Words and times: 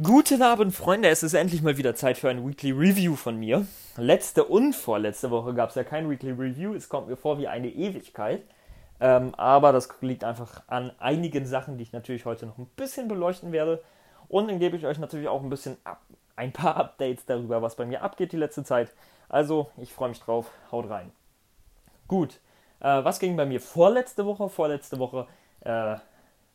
Guten 0.00 0.42
Abend, 0.42 0.72
Freunde. 0.76 1.08
Es 1.08 1.24
ist 1.24 1.34
endlich 1.34 1.60
mal 1.60 1.76
wieder 1.76 1.96
Zeit 1.96 2.18
für 2.18 2.30
ein 2.30 2.48
Weekly 2.48 2.70
Review 2.70 3.16
von 3.16 3.36
mir. 3.36 3.66
Letzte 3.96 4.44
und 4.44 4.72
vorletzte 4.72 5.32
Woche 5.32 5.54
gab 5.54 5.70
es 5.70 5.74
ja 5.74 5.82
kein 5.82 6.08
Weekly 6.08 6.30
Review. 6.30 6.72
Es 6.74 6.88
kommt 6.88 7.08
mir 7.08 7.16
vor 7.16 7.40
wie 7.40 7.48
eine 7.48 7.66
Ewigkeit. 7.66 8.42
Ähm, 9.00 9.34
aber 9.34 9.72
das 9.72 9.88
liegt 10.00 10.22
einfach 10.22 10.62
an 10.68 10.92
einigen 11.00 11.46
Sachen, 11.46 11.78
die 11.78 11.82
ich 11.82 11.92
natürlich 11.92 12.26
heute 12.26 12.46
noch 12.46 12.58
ein 12.58 12.70
bisschen 12.76 13.08
beleuchten 13.08 13.50
werde. 13.50 13.82
Und 14.28 14.48
dann 14.48 14.60
gebe 14.60 14.76
ich 14.76 14.86
euch 14.86 15.00
natürlich 15.00 15.26
auch 15.26 15.42
ein 15.42 15.50
bisschen 15.50 15.76
ab, 15.82 16.00
ein 16.36 16.52
paar 16.52 16.76
Updates 16.76 17.26
darüber, 17.26 17.60
was 17.60 17.74
bei 17.74 17.84
mir 17.84 18.00
abgeht 18.00 18.30
die 18.30 18.36
letzte 18.36 18.62
Zeit. 18.62 18.92
Also, 19.28 19.68
ich 19.78 19.92
freue 19.92 20.10
mich 20.10 20.20
drauf. 20.20 20.48
Haut 20.70 20.88
rein. 20.88 21.10
Gut. 22.06 22.38
Äh, 22.78 23.02
was 23.02 23.18
ging 23.18 23.36
bei 23.36 23.46
mir 23.46 23.60
vorletzte 23.60 24.24
Woche? 24.26 24.48
Vorletzte 24.48 25.00
Woche 25.00 25.26
äh, 25.62 25.96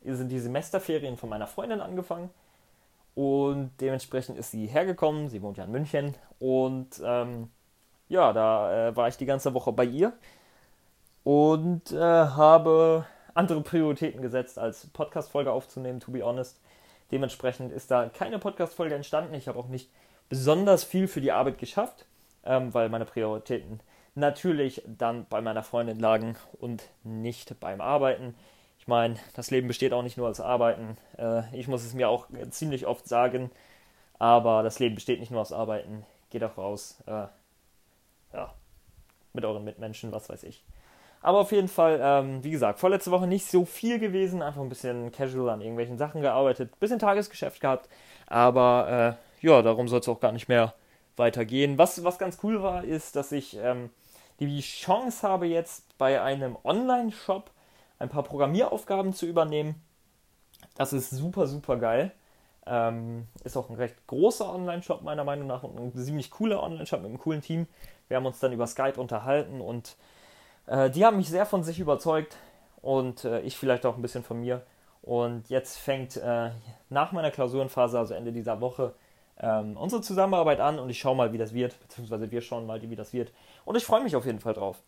sind 0.05 0.29
die 0.29 0.39
Semesterferien 0.39 1.17
von 1.17 1.27
meiner 1.27 1.47
Freundin 1.47 1.81
angefangen. 1.81 2.29
Und 3.15 3.71
dementsprechend 3.79 4.37
ist 4.37 4.51
sie 4.51 4.65
hergekommen. 4.65 5.29
Sie 5.29 5.41
wohnt 5.41 5.57
ja 5.57 5.65
in 5.65 5.71
München. 5.71 6.15
Und 6.39 7.01
ähm, 7.03 7.49
ja, 8.09 8.33
da 8.33 8.89
äh, 8.89 8.95
war 8.95 9.07
ich 9.07 9.17
die 9.17 9.25
ganze 9.25 9.53
Woche 9.53 9.71
bei 9.71 9.85
ihr 9.85 10.13
und 11.23 11.91
äh, 11.91 11.97
habe 11.99 13.05
andere 13.33 13.61
Prioritäten 13.61 14.21
gesetzt, 14.21 14.59
als 14.59 14.87
Podcast-Folge 14.87 15.51
aufzunehmen, 15.51 15.99
to 15.99 16.11
be 16.11 16.23
honest. 16.23 16.59
Dementsprechend 17.11 17.71
ist 17.71 17.91
da 17.91 18.09
keine 18.09 18.39
Podcast-Folge 18.39 18.95
entstanden. 18.95 19.33
Ich 19.33 19.47
habe 19.47 19.59
auch 19.59 19.67
nicht 19.67 19.89
besonders 20.29 20.83
viel 20.83 21.07
für 21.07 21.21
die 21.21 21.31
Arbeit 21.31 21.57
geschafft, 21.57 22.05
ähm, 22.43 22.73
weil 22.73 22.89
meine 22.89 23.05
Prioritäten 23.05 23.79
natürlich 24.15 24.83
dann 24.85 25.25
bei 25.29 25.41
meiner 25.41 25.63
Freundin 25.63 25.99
lagen 25.99 26.35
und 26.59 26.83
nicht 27.03 27.59
beim 27.59 27.81
Arbeiten. 27.81 28.35
Ich 28.83 28.87
meine, 28.89 29.15
das 29.33 29.49
Leben 29.49 29.69
besteht 29.69 29.93
auch 29.93 30.01
nicht 30.01 30.17
nur 30.17 30.27
aus 30.27 30.41
Arbeiten. 30.41 30.97
Äh, 31.17 31.43
ich 31.57 31.69
muss 31.69 31.85
es 31.85 31.93
mir 31.93 32.09
auch 32.09 32.27
ziemlich 32.49 32.85
oft 32.85 33.07
sagen, 33.07 33.49
aber 34.19 34.61
das 34.61 34.77
Leben 34.79 34.95
besteht 34.95 35.21
nicht 35.21 35.31
nur 35.31 35.39
aus 35.39 35.53
Arbeiten. 35.53 36.05
Geht 36.31 36.43
auch 36.43 36.57
raus, 36.57 37.01
äh, 37.05 37.27
ja, 38.33 38.53
mit 39.31 39.45
euren 39.45 39.63
Mitmenschen, 39.63 40.11
was 40.11 40.27
weiß 40.27 40.43
ich. 40.43 40.65
Aber 41.21 41.39
auf 41.39 41.53
jeden 41.53 41.69
Fall, 41.69 41.97
ähm, 42.03 42.43
wie 42.43 42.51
gesagt, 42.51 42.77
vorletzte 42.77 43.11
Woche 43.11 43.25
nicht 43.25 43.49
so 43.49 43.63
viel 43.63 43.99
gewesen, 43.99 44.41
einfach 44.41 44.59
ein 44.59 44.67
bisschen 44.67 45.13
casual 45.13 45.51
an 45.51 45.61
irgendwelchen 45.61 45.97
Sachen 45.97 46.19
gearbeitet, 46.19 46.77
bisschen 46.81 46.99
Tagesgeschäft 46.99 47.61
gehabt, 47.61 47.87
aber 48.27 49.17
äh, 49.41 49.47
ja, 49.47 49.61
darum 49.61 49.87
soll 49.87 50.01
es 50.01 50.09
auch 50.09 50.19
gar 50.19 50.33
nicht 50.33 50.49
mehr 50.49 50.73
weitergehen. 51.15 51.77
Was, 51.77 52.03
was 52.03 52.19
ganz 52.19 52.39
cool 52.43 52.61
war, 52.61 52.83
ist, 52.83 53.15
dass 53.15 53.31
ich 53.31 53.55
ähm, 53.55 53.91
die 54.41 54.59
Chance 54.59 55.25
habe, 55.25 55.45
jetzt 55.45 55.97
bei 55.97 56.21
einem 56.21 56.57
Online-Shop 56.65 57.49
ein 58.03 58.09
paar 58.09 58.23
Programmieraufgaben 58.23 59.13
zu 59.13 59.25
übernehmen. 59.25 59.81
Das 60.75 60.93
ist 60.93 61.09
super, 61.09 61.47
super 61.47 61.77
geil. 61.77 62.11
Ähm, 62.65 63.27
ist 63.43 63.57
auch 63.57 63.69
ein 63.69 63.75
recht 63.75 63.95
großer 64.07 64.53
Online-Shop 64.53 65.01
meiner 65.01 65.23
Meinung 65.23 65.47
nach 65.47 65.63
und 65.63 65.77
ein 65.77 65.97
ziemlich 65.97 66.29
cooler 66.31 66.61
Online-Shop 66.61 67.01
mit 67.01 67.09
einem 67.09 67.19
coolen 67.19 67.41
Team. 67.41 67.67
Wir 68.07 68.17
haben 68.17 68.25
uns 68.25 68.39
dann 68.39 68.53
über 68.53 68.67
Skype 68.67 68.99
unterhalten 68.99 69.59
und 69.59 69.95
äh, 70.67 70.89
die 70.89 71.05
haben 71.05 71.17
mich 71.17 71.29
sehr 71.29 71.45
von 71.45 71.63
sich 71.63 71.79
überzeugt 71.79 72.37
und 72.81 73.25
äh, 73.25 73.41
ich 73.41 73.57
vielleicht 73.57 73.85
auch 73.85 73.95
ein 73.95 74.01
bisschen 74.01 74.23
von 74.23 74.39
mir. 74.39 74.61
Und 75.01 75.49
jetzt 75.49 75.77
fängt 75.77 76.15
äh, 76.17 76.51
nach 76.89 77.11
meiner 77.11 77.31
Klausurenphase, 77.31 77.99
also 77.99 78.13
Ende 78.13 78.31
dieser 78.31 78.61
Woche, 78.61 78.93
ähm, 79.39 79.75
unsere 79.75 80.01
Zusammenarbeit 80.01 80.59
an 80.61 80.79
und 80.79 80.89
ich 80.89 80.99
schaue 80.99 81.15
mal, 81.15 81.33
wie 81.33 81.37
das 81.37 81.53
wird, 81.53 81.77
beziehungsweise 81.81 82.31
wir 82.31 82.41
schauen 82.41 82.65
mal, 82.65 82.81
wie 82.81 82.95
das 82.95 83.11
wird. 83.11 83.33
Und 83.65 83.75
ich 83.75 83.83
freue 83.83 84.03
mich 84.03 84.15
auf 84.15 84.25
jeden 84.25 84.39
Fall 84.39 84.53
drauf. 84.53 84.81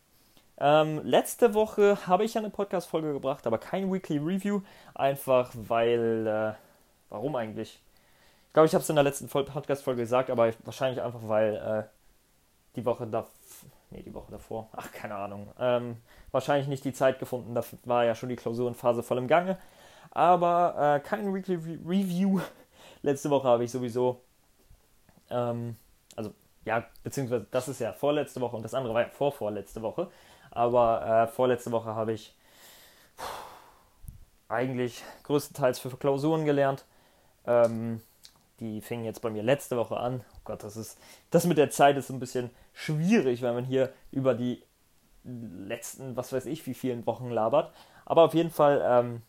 Ähm, 0.58 1.02
letzte 1.03 1.53
Woche 1.53 2.08
habe 2.08 2.23
ich 2.23 2.38
eine 2.38 2.50
Podcast-Folge 2.50 3.14
gebracht, 3.14 3.45
aber 3.45 3.58
kein 3.58 3.92
Weekly 3.92 4.17
Review. 4.17 4.61
Einfach 4.94 5.52
weil. 5.53 6.28
Äh, 6.28 6.53
warum 7.09 7.36
eigentlich? 7.36 7.80
Ich 8.48 8.53
glaube, 8.53 8.67
ich 8.67 8.73
habe 8.73 8.81
es 8.81 8.89
in 8.89 8.95
der 8.95 9.03
letzten 9.03 9.28
Podcast-Folge 9.28 10.02
gesagt, 10.02 10.30
aber 10.30 10.53
wahrscheinlich 10.64 11.02
einfach, 11.02 11.20
weil 11.23 11.56
äh, 11.56 11.83
die 12.76 12.86
Woche 12.86 13.06
davor. 13.08 13.31
Nee, 13.92 14.02
die 14.02 14.14
Woche 14.14 14.31
davor. 14.31 14.70
Ach, 14.73 14.92
keine 14.92 15.16
Ahnung. 15.16 15.48
Ähm, 15.59 15.98
wahrscheinlich 16.32 16.67
nicht 16.67 16.83
die 16.83 16.93
Zeit 16.93 17.20
gefunden. 17.20 17.54
Da 17.54 17.64
war 17.83 18.04
ja 18.04 18.16
schon 18.16 18.30
die 18.30 18.36
Klausurenphase 18.36 19.04
voll 19.04 19.20
im 19.20 19.27
Gange. 19.27 19.58
Aber 20.11 20.95
äh, 20.95 20.99
kein 21.08 21.33
Weekly 21.33 21.55
Re 21.55 21.80
Review. 21.86 22.42
Letzte 23.04 23.30
Woche 23.30 23.48
habe 23.48 23.64
ich 23.64 23.72
sowieso. 23.72 24.22
Ähm, 25.30 25.76
also, 26.16 26.32
ja, 26.66 26.83
beziehungsweise 27.04 27.45
das 27.52 27.67
ist 27.67 27.80
ja 27.80 27.93
vorletzte 27.93 28.42
Woche 28.42 28.55
und 28.55 28.64
das 28.64 28.73
andere 28.73 28.93
war 28.93 29.02
ja 29.02 29.10
vorvorletzte 29.10 29.82
Woche. 29.82 30.10
Aber 30.55 31.05
äh, 31.05 31.27
vorletzte 31.27 31.71
Woche 31.71 31.93
habe 31.93 32.14
ich 32.14 32.33
eigentlich 34.48 35.04
größtenteils 35.23 35.80
für 35.80 35.89
Klausuren 35.92 36.45
gelernt. 36.45 36.86
Ähm, 37.45 38.02
die 38.60 38.80
fingen 38.82 39.04
jetzt 39.04 39.21
bei 39.21 39.30
mir 39.30 39.43
letzte 39.43 39.76
Woche 39.76 39.98
an. 39.98 40.23
Oh 40.33 40.39
Gott, 40.45 40.64
das 40.64 40.77
ist 40.77 40.98
das 41.30 41.45
mit 41.45 41.58
der 41.58 41.70
Zeit 41.70 41.98
ist 41.98 42.10
ein 42.10 42.20
bisschen 42.20 42.49
schwierig, 42.73 43.42
weil 43.42 43.54
man 43.54 43.66
hier 43.66 43.92
über 44.11 44.33
die 44.33 44.64
letzten, 45.26 46.16
was 46.16 46.32
weiß 46.32 46.45
ich, 46.45 46.66
wie 46.67 46.73
vielen 46.73 47.05
Wochen 47.05 47.30
labert. 47.30 47.73
Aber 48.05 48.23
auf 48.23 48.33
jeden 48.33 48.52
Fall 48.52 48.82
ähm, 48.86 49.22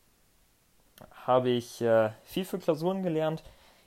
habe 1.26 1.48
ich 1.48 1.80
äh, 1.80 2.10
viel 2.24 2.44
für 2.44 2.58
Klausuren 2.58 3.02
gelernt. 3.02 3.42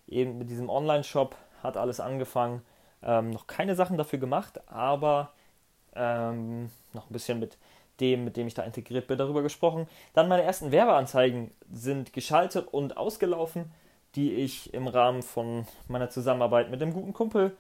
Eben 0.08 0.38
mit 0.38 0.50
diesem 0.50 0.70
Online-Shop 0.70 1.36
hat 1.64 1.78
alles 1.78 2.02
angefangen. 2.02 2.64
Ähm, 3.02 3.30
noch 3.30 3.48
keine 3.48 3.76
Sachen 3.76 3.98
dafür 3.98 4.20
gemacht, 4.20 4.60
aber 4.70 5.32
ähm, 5.96 6.70
noch 6.94 7.10
ein 7.10 7.14
bisschen 7.14 7.40
mit 7.40 7.58
dem, 8.00 8.24
mit 8.24 8.38
dem 8.38 8.48
ich 8.48 8.54
da 8.54 8.64
integriert 8.64 9.08
bin, 9.08 9.18
darüber 9.18 9.42
gesprochen. 9.42 9.88
Dann 10.14 10.28
meine 10.28 10.44
ersten 10.44 10.72
Werbeanzeigen 10.72 11.52
sind 11.72 12.14
geschaltet 12.14 12.68
und 12.68 12.98
ausgelaufen, 12.98 13.72
die 14.16 14.34
ich 14.34 14.74
im 14.74 14.88
Rahmen 14.88 15.22
von 15.22 15.66
meiner 15.88 16.10
Zusammenarbeit 16.10 16.72
mit 16.72 16.82
dem 16.82 16.94
guten 16.94 17.14
Kumpel 17.14 17.56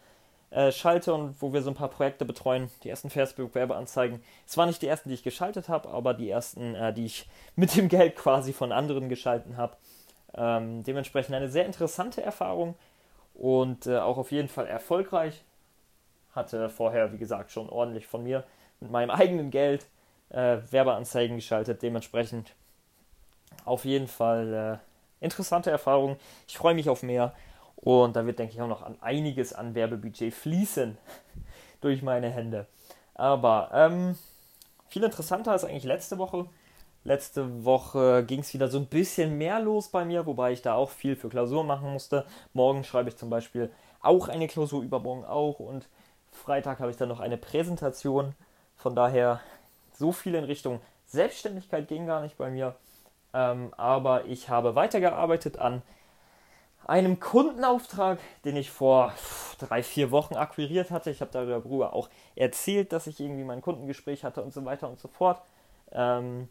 äh, 0.51 0.71
schalte 0.71 1.13
und 1.13 1.39
wo 1.41 1.53
wir 1.53 1.61
so 1.61 1.69
ein 1.69 1.75
paar 1.75 1.89
Projekte 1.89 2.25
betreuen. 2.25 2.69
Die 2.83 2.89
ersten 2.89 3.09
Facebook-Werbeanzeigen. 3.09 4.21
Es 4.47 4.57
waren 4.57 4.67
nicht 4.67 4.81
die 4.81 4.87
ersten, 4.87 5.09
die 5.09 5.15
ich 5.15 5.23
geschaltet 5.23 5.69
habe, 5.69 5.89
aber 5.89 6.13
die 6.13 6.29
ersten, 6.29 6.75
äh, 6.75 6.93
die 6.93 7.05
ich 7.05 7.29
mit 7.55 7.75
dem 7.75 7.87
Geld 7.87 8.15
quasi 8.15 8.53
von 8.53 8.71
anderen 8.71 9.09
geschalten 9.09 9.57
habe. 9.57 9.77
Ähm, 10.35 10.83
dementsprechend 10.83 11.35
eine 11.35 11.49
sehr 11.49 11.65
interessante 11.65 12.21
Erfahrung 12.21 12.75
und 13.33 13.87
äh, 13.87 13.97
auch 13.97 14.17
auf 14.17 14.31
jeden 14.31 14.47
Fall 14.47 14.67
erfolgreich. 14.67 15.43
Hatte 16.31 16.69
vorher, 16.69 17.11
wie 17.11 17.17
gesagt, 17.17 17.51
schon 17.51 17.69
ordentlich 17.69 18.07
von 18.07 18.23
mir 18.23 18.43
mit 18.79 18.91
meinem 18.91 19.09
eigenen 19.09 19.51
Geld 19.51 19.87
äh, 20.29 20.57
Werbeanzeigen 20.69 21.35
geschaltet. 21.35 21.81
Dementsprechend 21.81 22.53
auf 23.65 23.85
jeden 23.85 24.07
Fall 24.07 24.79
äh, 25.21 25.23
interessante 25.25 25.71
Erfahrung. 25.71 26.17
Ich 26.47 26.57
freue 26.57 26.75
mich 26.75 26.89
auf 26.89 27.03
mehr 27.03 27.33
und 27.75 28.15
da 28.15 28.25
wird, 28.25 28.39
denke 28.39 28.53
ich, 28.53 28.61
auch 28.61 28.67
noch 28.67 28.81
an 28.81 28.97
einiges 29.01 29.53
an 29.53 29.75
Werbebudget 29.75 30.33
fließen 30.33 30.97
durch 31.81 32.01
meine 32.01 32.29
Hände. 32.29 32.67
Aber 33.15 33.69
ähm, 33.73 34.17
viel 34.87 35.03
interessanter 35.03 35.55
ist 35.55 35.65
eigentlich 35.65 35.83
letzte 35.83 36.17
Woche. 36.17 36.45
Letzte 37.05 37.63
Woche 37.63 38.25
ging 38.25 38.41
es 38.41 38.53
wieder 38.53 38.67
so 38.67 38.77
ein 38.77 38.87
bisschen 38.87 39.37
mehr 39.37 39.59
los 39.61 39.87
bei 39.87 40.03
mir, 40.03 40.25
wobei 40.25 40.51
ich 40.51 40.61
da 40.61 40.73
auch 40.75 40.89
viel 40.89 41.15
für 41.15 41.29
Klausuren 41.29 41.65
machen 41.65 41.91
musste. 41.93 42.25
Morgen 42.53 42.83
schreibe 42.83 43.09
ich 43.09 43.15
zum 43.15 43.29
Beispiel 43.29 43.71
auch 44.01 44.27
eine 44.27 44.47
Klausur, 44.47 44.83
übermorgen 44.83 45.23
auch 45.23 45.59
und 45.59 45.87
Freitag 46.31 46.79
habe 46.79 46.91
ich 46.91 46.97
dann 46.97 47.09
noch 47.09 47.19
eine 47.19 47.37
Präsentation. 47.37 48.35
Von 48.75 48.95
daher 48.95 49.41
so 49.93 50.11
viel 50.11 50.35
in 50.35 50.45
Richtung 50.45 50.79
Selbstständigkeit 51.05 51.87
ging 51.87 52.07
gar 52.07 52.21
nicht 52.21 52.37
bei 52.37 52.49
mir. 52.49 52.75
Ähm, 53.33 53.73
aber 53.77 54.25
ich 54.25 54.49
habe 54.49 54.75
weitergearbeitet 54.75 55.59
an 55.59 55.81
einem 56.85 57.19
Kundenauftrag, 57.19 58.19
den 58.45 58.55
ich 58.55 58.71
vor 58.71 59.13
drei, 59.59 59.83
vier 59.83 60.11
Wochen 60.11 60.35
akquiriert 60.35 60.89
hatte. 60.91 61.11
Ich 61.11 61.21
habe 61.21 61.31
darüber 61.31 61.93
auch 61.93 62.09
erzählt, 62.35 62.91
dass 62.93 63.07
ich 63.07 63.19
irgendwie 63.19 63.43
mein 63.43 63.61
Kundengespräch 63.61 64.23
hatte 64.23 64.41
und 64.41 64.53
so 64.53 64.65
weiter 64.65 64.89
und 64.89 64.99
so 64.99 65.07
fort. 65.07 65.41
Ähm, 65.91 66.47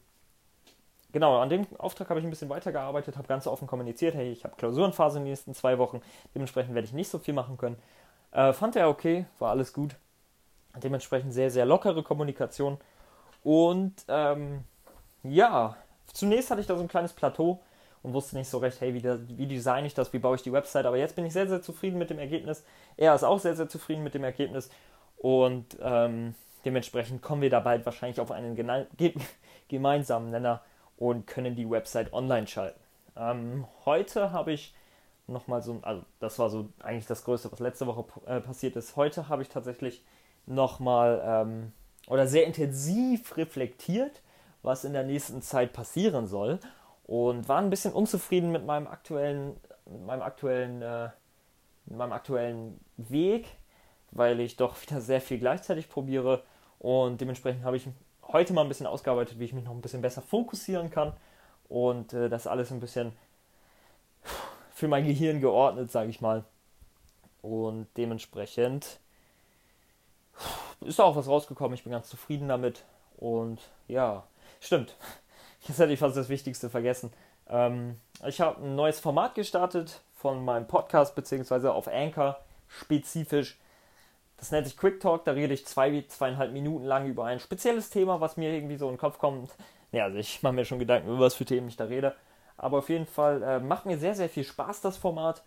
genau, 1.12 1.40
an 1.40 1.48
dem 1.48 1.66
Auftrag 1.78 2.10
habe 2.10 2.20
ich 2.20 2.26
ein 2.26 2.30
bisschen 2.30 2.50
weitergearbeitet, 2.50 3.16
habe 3.16 3.26
ganz 3.26 3.46
offen 3.46 3.66
kommuniziert, 3.66 4.14
hey, 4.14 4.30
ich 4.30 4.44
habe 4.44 4.54
Klausurenphase 4.56 5.18
in 5.18 5.24
den 5.24 5.30
nächsten 5.30 5.54
zwei 5.54 5.78
Wochen, 5.78 6.00
dementsprechend 6.34 6.74
werde 6.74 6.86
ich 6.86 6.92
nicht 6.92 7.10
so 7.10 7.18
viel 7.18 7.34
machen 7.34 7.56
können. 7.56 7.76
Äh, 8.32 8.52
fand 8.52 8.76
er 8.76 8.88
okay, 8.88 9.26
war 9.38 9.50
alles 9.50 9.72
gut. 9.72 9.96
Dementsprechend 10.76 11.32
sehr, 11.32 11.50
sehr 11.50 11.66
lockere 11.66 12.02
Kommunikation. 12.02 12.78
Und 13.42 13.94
ähm, 14.08 14.64
ja, 15.22 15.76
zunächst 16.12 16.50
hatte 16.50 16.60
ich 16.60 16.66
da 16.66 16.76
so 16.76 16.82
ein 16.82 16.88
kleines 16.88 17.12
Plateau 17.12 17.60
und 18.02 18.12
wusste 18.12 18.36
nicht 18.36 18.48
so 18.48 18.58
recht, 18.58 18.80
hey, 18.80 18.94
wie, 18.94 19.02
da, 19.02 19.18
wie 19.28 19.46
design 19.46 19.84
ich 19.84 19.94
das, 19.94 20.12
wie 20.12 20.18
baue 20.18 20.36
ich 20.36 20.42
die 20.42 20.52
Website. 20.52 20.86
Aber 20.86 20.96
jetzt 20.96 21.16
bin 21.16 21.26
ich 21.26 21.32
sehr, 21.32 21.48
sehr 21.48 21.62
zufrieden 21.62 21.98
mit 21.98 22.10
dem 22.10 22.18
Ergebnis. 22.18 22.64
Er 22.96 23.14
ist 23.14 23.24
auch 23.24 23.40
sehr, 23.40 23.56
sehr 23.56 23.68
zufrieden 23.68 24.04
mit 24.04 24.14
dem 24.14 24.24
Ergebnis. 24.24 24.70
Und 25.16 25.76
ähm, 25.80 26.34
dementsprechend 26.64 27.22
kommen 27.22 27.42
wir 27.42 27.50
da 27.50 27.60
bald 27.60 27.84
wahrscheinlich 27.86 28.20
auf 28.20 28.30
einen 28.30 28.56
gemeinsamen 29.68 30.30
Nenner 30.30 30.62
und 30.96 31.26
können 31.26 31.56
die 31.56 31.68
Website 31.68 32.12
online 32.12 32.46
schalten. 32.46 32.80
Ähm, 33.16 33.66
heute 33.84 34.32
habe 34.32 34.52
ich 34.52 34.74
nochmal 35.28 35.62
so, 35.62 35.78
also 35.82 36.02
das 36.20 36.38
war 36.38 36.50
so 36.50 36.68
eigentlich 36.80 37.06
das 37.06 37.24
Größte, 37.24 37.50
was 37.52 37.60
letzte 37.60 37.86
Woche 37.86 38.04
äh, 38.26 38.40
passiert 38.40 38.76
ist. 38.76 38.96
Heute 38.96 39.28
habe 39.28 39.42
ich 39.42 39.48
tatsächlich 39.48 40.04
nochmal 40.46 41.22
ähm, 41.24 41.72
oder 42.08 42.26
sehr 42.26 42.46
intensiv 42.46 43.36
reflektiert, 43.36 44.22
was 44.62 44.84
in 44.84 44.92
der 44.92 45.04
nächsten 45.04 45.42
Zeit 45.42 45.72
passieren 45.72 46.26
soll 46.26 46.58
und 47.04 47.48
war 47.48 47.58
ein 47.58 47.70
bisschen 47.70 47.92
unzufrieden 47.92 48.50
mit 48.50 48.64
meinem 48.64 48.86
aktuellen 48.86 49.56
meinem 49.88 50.22
aktuellen, 50.22 50.82
äh, 50.82 51.10
meinem 51.86 52.12
aktuellen 52.12 52.80
Weg, 52.96 53.46
weil 54.10 54.40
ich 54.40 54.56
doch 54.56 54.80
wieder 54.82 55.00
sehr 55.00 55.20
viel 55.20 55.38
gleichzeitig 55.38 55.88
probiere 55.88 56.42
und 56.78 57.20
dementsprechend 57.20 57.64
habe 57.64 57.76
ich 57.76 57.88
heute 58.22 58.52
mal 58.52 58.62
ein 58.62 58.68
bisschen 58.68 58.86
ausgearbeitet, 58.86 59.38
wie 59.38 59.44
ich 59.44 59.52
mich 59.52 59.64
noch 59.64 59.72
ein 59.72 59.80
bisschen 59.80 60.02
besser 60.02 60.22
fokussieren 60.22 60.90
kann 60.90 61.12
und 61.68 62.12
äh, 62.12 62.28
das 62.28 62.46
alles 62.46 62.70
ein 62.70 62.80
bisschen 62.80 63.12
für 64.78 64.86
mein 64.86 65.04
Gehirn 65.04 65.40
geordnet, 65.40 65.90
sage 65.90 66.08
ich 66.08 66.20
mal. 66.20 66.44
Und 67.42 67.88
dementsprechend 67.96 69.00
ist 70.82 71.00
auch 71.00 71.16
was 71.16 71.26
rausgekommen. 71.26 71.74
Ich 71.74 71.82
bin 71.82 71.90
ganz 71.90 72.08
zufrieden 72.08 72.46
damit. 72.46 72.84
Und 73.16 73.58
ja, 73.88 74.22
stimmt. 74.60 74.94
Jetzt 75.66 75.80
hätte 75.80 75.92
ich 75.92 75.98
fast 75.98 76.16
das 76.16 76.28
Wichtigste 76.28 76.70
vergessen. 76.70 77.12
Ähm, 77.48 77.96
ich 78.24 78.40
habe 78.40 78.62
ein 78.64 78.76
neues 78.76 79.00
Format 79.00 79.34
gestartet 79.34 80.00
von 80.14 80.44
meinem 80.44 80.68
Podcast, 80.68 81.16
beziehungsweise 81.16 81.72
auf 81.72 81.88
Anchor 81.88 82.38
spezifisch. 82.68 83.58
Das 84.36 84.52
nennt 84.52 84.68
sich 84.68 84.76
Quick 84.76 85.00
Talk. 85.00 85.24
Da 85.24 85.32
rede 85.32 85.54
ich 85.54 85.66
zwei, 85.66 86.04
zweieinhalb 86.06 86.52
Minuten 86.52 86.84
lang 86.84 87.08
über 87.08 87.24
ein 87.24 87.40
spezielles 87.40 87.90
Thema, 87.90 88.20
was 88.20 88.36
mir 88.36 88.52
irgendwie 88.52 88.76
so 88.76 88.86
in 88.86 88.94
den 88.94 89.00
Kopf 89.00 89.18
kommt. 89.18 89.50
Ja, 89.90 90.04
also 90.04 90.18
ich 90.18 90.40
mache 90.44 90.52
mir 90.52 90.64
schon 90.64 90.78
Gedanken, 90.78 91.08
über 91.08 91.18
was 91.18 91.34
für 91.34 91.44
Themen 91.44 91.66
ich 91.66 91.76
da 91.76 91.86
rede. 91.86 92.14
Aber 92.58 92.78
auf 92.78 92.88
jeden 92.88 93.06
Fall 93.06 93.42
äh, 93.42 93.60
macht 93.60 93.86
mir 93.86 93.98
sehr, 93.98 94.14
sehr 94.14 94.28
viel 94.28 94.44
Spaß 94.44 94.80
das 94.80 94.96
Format, 94.96 95.42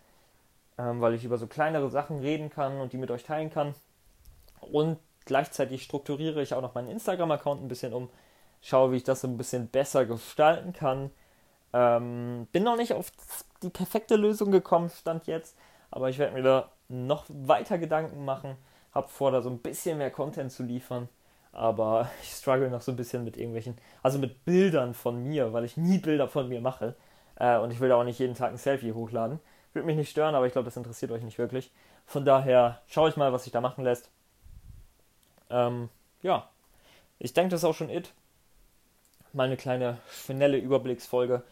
ähm, 0.78 1.00
weil 1.00 1.14
ich 1.14 1.24
über 1.24 1.38
so 1.38 1.46
kleinere 1.46 1.90
Sachen 1.90 2.18
reden 2.18 2.50
kann 2.50 2.80
und 2.80 2.92
die 2.92 2.98
mit 2.98 3.10
euch 3.10 3.22
teilen 3.22 3.50
kann. 3.50 3.74
Und 4.60 4.98
gleichzeitig 5.26 5.82
strukturiere 5.84 6.42
ich 6.42 6.54
auch 6.54 6.62
noch 6.62 6.74
meinen 6.74 6.88
Instagram-Account 6.88 7.62
ein 7.62 7.68
bisschen 7.68 7.92
um, 7.92 8.08
schaue, 8.62 8.92
wie 8.92 8.96
ich 8.96 9.04
das 9.04 9.20
so 9.20 9.28
ein 9.28 9.36
bisschen 9.36 9.68
besser 9.68 10.06
gestalten 10.06 10.72
kann. 10.72 11.10
Ähm, 11.74 12.48
bin 12.50 12.64
noch 12.64 12.76
nicht 12.76 12.94
auf 12.94 13.12
die 13.62 13.70
perfekte 13.70 14.16
Lösung 14.16 14.50
gekommen, 14.50 14.90
stand 14.90 15.26
jetzt, 15.26 15.56
aber 15.90 16.08
ich 16.08 16.18
werde 16.18 16.34
mir 16.34 16.42
da 16.42 16.70
noch 16.88 17.26
weiter 17.28 17.78
Gedanken 17.78 18.24
machen. 18.24 18.56
Hab 18.92 19.10
vor, 19.10 19.30
da 19.30 19.42
so 19.42 19.50
ein 19.50 19.58
bisschen 19.58 19.98
mehr 19.98 20.10
Content 20.10 20.52
zu 20.52 20.62
liefern, 20.62 21.08
aber 21.52 22.10
ich 22.22 22.30
struggle 22.30 22.70
noch 22.70 22.82
so 22.82 22.92
ein 22.92 22.96
bisschen 22.96 23.24
mit 23.24 23.36
irgendwelchen, 23.36 23.76
also 24.02 24.18
mit 24.18 24.44
Bildern 24.44 24.94
von 24.94 25.22
mir, 25.22 25.52
weil 25.52 25.64
ich 25.64 25.76
nie 25.76 25.98
Bilder 25.98 26.28
von 26.28 26.48
mir 26.48 26.60
mache. 26.60 26.96
Äh, 27.36 27.58
und 27.58 27.70
ich 27.70 27.80
will 27.80 27.88
da 27.88 27.96
auch 27.96 28.04
nicht 28.04 28.18
jeden 28.18 28.34
Tag 28.34 28.50
ein 28.50 28.58
Selfie 28.58 28.92
hochladen. 28.92 29.38
Würde 29.72 29.86
mich 29.86 29.96
nicht 29.96 30.10
stören, 30.10 30.34
aber 30.34 30.46
ich 30.46 30.52
glaube, 30.52 30.66
das 30.66 30.76
interessiert 30.76 31.12
euch 31.12 31.22
nicht 31.22 31.38
wirklich. 31.38 31.70
Von 32.06 32.24
daher 32.24 32.80
schaue 32.86 33.08
ich 33.08 33.16
mal, 33.16 33.32
was 33.32 33.44
sich 33.44 33.52
da 33.52 33.60
machen 33.60 33.84
lässt. 33.84 34.10
Ähm, 35.48 35.88
ja, 36.22 36.48
ich 37.18 37.32
denke, 37.32 37.50
das 37.50 37.60
ist 37.60 37.64
auch 37.64 37.74
schon 37.74 37.88
it. 37.88 38.12
Mal 39.32 39.44
eine 39.44 39.56
kleine, 39.56 39.98
schnelle 40.10 40.58
Überblicksfolge. 40.58 41.42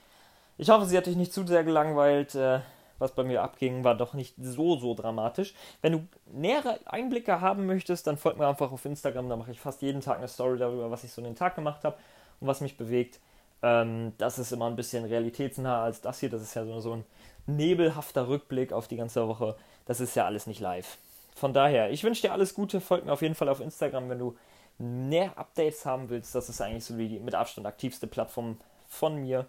Ich 0.58 0.68
hoffe, 0.68 0.84
sie 0.84 0.96
hat 0.98 1.06
dich 1.06 1.16
nicht 1.16 1.32
zu 1.32 1.46
sehr 1.46 1.64
gelangweilt. 1.64 2.34
Äh, 2.34 2.60
was 3.00 3.12
bei 3.12 3.24
mir 3.24 3.42
abging, 3.42 3.82
war 3.82 3.96
doch 3.96 4.14
nicht 4.14 4.34
so, 4.40 4.76
so 4.76 4.94
dramatisch. 4.94 5.54
Wenn 5.82 5.92
du 5.92 6.06
nähere 6.32 6.78
Einblicke 6.84 7.40
haben 7.40 7.66
möchtest, 7.66 8.06
dann 8.06 8.16
folg 8.16 8.38
mir 8.38 8.46
einfach 8.46 8.70
auf 8.70 8.84
Instagram. 8.84 9.28
Da 9.28 9.36
mache 9.36 9.50
ich 9.50 9.60
fast 9.60 9.82
jeden 9.82 10.00
Tag 10.00 10.18
eine 10.18 10.28
Story 10.28 10.58
darüber, 10.58 10.90
was 10.90 11.02
ich 11.02 11.10
so 11.10 11.20
den 11.22 11.34
Tag 11.34 11.56
gemacht 11.56 11.82
habe 11.82 11.96
und 12.40 12.46
was 12.46 12.60
mich 12.60 12.76
bewegt. 12.76 13.18
Ähm, 13.62 14.12
das 14.18 14.38
ist 14.38 14.52
immer 14.52 14.66
ein 14.66 14.76
bisschen 14.76 15.04
realitätsnah 15.04 15.82
als 15.82 16.00
das 16.00 16.20
hier. 16.20 16.30
Das 16.30 16.42
ist 16.42 16.54
ja 16.54 16.64
so, 16.64 16.78
so 16.80 16.92
ein 16.92 17.04
nebelhafter 17.46 18.28
Rückblick 18.28 18.72
auf 18.72 18.86
die 18.86 18.96
ganze 18.96 19.26
Woche. 19.26 19.56
Das 19.86 20.00
ist 20.00 20.14
ja 20.14 20.26
alles 20.26 20.46
nicht 20.46 20.60
live. 20.60 20.98
Von 21.34 21.52
daher, 21.54 21.90
ich 21.90 22.04
wünsche 22.04 22.22
dir 22.22 22.32
alles 22.32 22.54
Gute. 22.54 22.80
Folg 22.80 23.04
mir 23.04 23.12
auf 23.12 23.22
jeden 23.22 23.34
Fall 23.34 23.48
auf 23.48 23.60
Instagram, 23.60 24.10
wenn 24.10 24.18
du 24.18 24.36
mehr 24.78 25.36
Updates 25.38 25.86
haben 25.86 26.10
willst. 26.10 26.34
Das 26.34 26.48
ist 26.48 26.60
eigentlich 26.60 26.84
so 26.84 26.96
die 26.96 27.18
mit 27.18 27.34
Abstand 27.34 27.66
aktivste 27.66 28.06
Plattform 28.06 28.58
von 28.88 29.16
mir. 29.16 29.46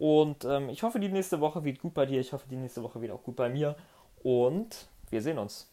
Und 0.00 0.46
ähm, 0.46 0.70
ich 0.70 0.82
hoffe, 0.82 0.98
die 0.98 1.10
nächste 1.10 1.40
Woche 1.40 1.62
wird 1.62 1.78
gut 1.78 1.92
bei 1.92 2.06
dir. 2.06 2.20
Ich 2.20 2.32
hoffe, 2.32 2.46
die 2.50 2.56
nächste 2.56 2.82
Woche 2.82 3.02
wird 3.02 3.12
auch 3.12 3.22
gut 3.22 3.36
bei 3.36 3.50
mir. 3.50 3.76
Und 4.22 4.88
wir 5.10 5.20
sehen 5.20 5.38
uns. 5.38 5.69